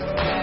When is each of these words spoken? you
you 0.00 0.33